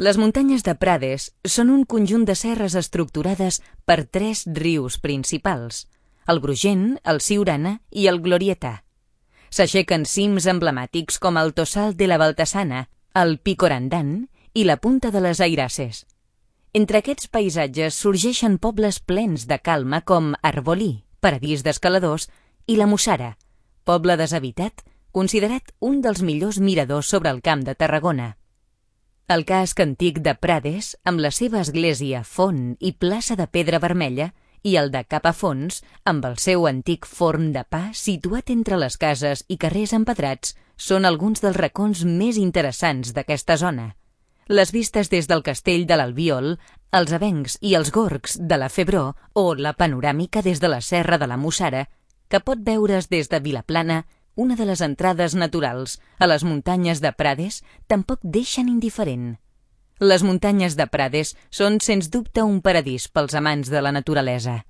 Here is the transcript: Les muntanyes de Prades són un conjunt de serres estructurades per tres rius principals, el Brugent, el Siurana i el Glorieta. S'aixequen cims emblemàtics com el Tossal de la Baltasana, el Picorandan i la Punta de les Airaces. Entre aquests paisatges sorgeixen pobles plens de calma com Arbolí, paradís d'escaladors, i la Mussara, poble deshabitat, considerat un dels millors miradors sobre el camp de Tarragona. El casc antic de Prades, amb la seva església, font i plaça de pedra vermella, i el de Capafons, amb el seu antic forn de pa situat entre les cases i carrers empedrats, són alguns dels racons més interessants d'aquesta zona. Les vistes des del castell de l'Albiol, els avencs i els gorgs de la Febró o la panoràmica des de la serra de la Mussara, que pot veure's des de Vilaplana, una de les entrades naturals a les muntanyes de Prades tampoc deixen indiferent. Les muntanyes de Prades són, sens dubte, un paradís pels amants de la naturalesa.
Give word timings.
Les 0.00 0.14
muntanyes 0.14 0.62
de 0.62 0.76
Prades 0.78 1.24
són 1.42 1.72
un 1.74 1.80
conjunt 1.82 2.22
de 2.28 2.36
serres 2.38 2.76
estructurades 2.78 3.56
per 3.82 4.04
tres 4.06 4.44
rius 4.46 4.94
principals, 5.02 5.88
el 6.30 6.38
Brugent, 6.38 7.00
el 7.02 7.18
Siurana 7.18 7.72
i 7.90 8.06
el 8.06 8.20
Glorieta. 8.22 8.84
S'aixequen 9.50 10.06
cims 10.06 10.46
emblemàtics 10.46 11.18
com 11.18 11.42
el 11.42 11.50
Tossal 11.50 11.98
de 11.98 12.06
la 12.06 12.20
Baltasana, 12.22 12.84
el 13.18 13.40
Picorandan 13.42 14.14
i 14.54 14.68
la 14.70 14.78
Punta 14.78 15.10
de 15.10 15.26
les 15.26 15.42
Airaces. 15.42 16.04
Entre 16.78 17.02
aquests 17.02 17.26
paisatges 17.26 17.98
sorgeixen 17.98 18.60
pobles 18.62 19.02
plens 19.02 19.50
de 19.50 19.58
calma 19.58 20.04
com 20.06 20.36
Arbolí, 20.46 20.92
paradís 21.18 21.66
d'escaladors, 21.66 22.30
i 22.70 22.78
la 22.78 22.86
Mussara, 22.86 23.34
poble 23.82 24.14
deshabitat, 24.14 24.86
considerat 25.10 25.74
un 25.80 26.04
dels 26.06 26.22
millors 26.22 26.62
miradors 26.62 27.10
sobre 27.10 27.34
el 27.34 27.42
camp 27.42 27.66
de 27.66 27.74
Tarragona. 27.74 28.36
El 29.28 29.42
casc 29.44 29.80
antic 29.84 30.22
de 30.24 30.32
Prades, 30.40 30.94
amb 31.04 31.20
la 31.20 31.28
seva 31.36 31.58
església, 31.60 32.22
font 32.24 32.78
i 32.80 32.94
plaça 32.96 33.34
de 33.36 33.44
pedra 33.44 33.76
vermella, 33.82 34.30
i 34.64 34.78
el 34.80 34.88
de 34.88 35.02
Capafons, 35.04 35.82
amb 36.08 36.24
el 36.24 36.38
seu 36.40 36.64
antic 36.70 37.04
forn 37.04 37.50
de 37.52 37.66
pa 37.68 37.90
situat 37.92 38.48
entre 38.54 38.78
les 38.80 38.96
cases 38.96 39.44
i 39.52 39.58
carrers 39.60 39.92
empedrats, 39.98 40.54
són 40.80 41.04
alguns 41.04 41.44
dels 41.44 41.60
racons 41.60 42.06
més 42.08 42.40
interessants 42.40 43.12
d'aquesta 43.12 43.58
zona. 43.60 43.90
Les 44.48 44.72
vistes 44.72 45.12
des 45.12 45.28
del 45.28 45.44
castell 45.44 45.84
de 45.84 46.00
l'Albiol, 46.00 46.54
els 46.96 47.12
avencs 47.12 47.58
i 47.60 47.74
els 47.76 47.92
gorgs 47.92 48.40
de 48.40 48.56
la 48.56 48.72
Febró 48.72 49.10
o 49.34 49.52
la 49.52 49.74
panoràmica 49.76 50.40
des 50.40 50.56
de 50.64 50.72
la 50.72 50.80
serra 50.80 51.20
de 51.20 51.28
la 51.28 51.36
Mussara, 51.36 51.84
que 52.32 52.40
pot 52.40 52.64
veure's 52.64 53.12
des 53.12 53.28
de 53.28 53.44
Vilaplana, 53.44 54.06
una 54.38 54.54
de 54.54 54.68
les 54.68 54.80
entrades 54.86 55.34
naturals 55.34 55.98
a 56.22 56.28
les 56.30 56.44
muntanyes 56.46 57.02
de 57.02 57.10
Prades 57.10 57.58
tampoc 57.90 58.22
deixen 58.22 58.68
indiferent. 58.70 59.32
Les 59.98 60.22
muntanyes 60.22 60.76
de 60.78 60.86
Prades 60.86 61.34
són, 61.50 61.80
sens 61.82 62.06
dubte, 62.14 62.44
un 62.46 62.60
paradís 62.62 63.08
pels 63.10 63.34
amants 63.34 63.66
de 63.66 63.82
la 63.82 63.90
naturalesa. 63.90 64.60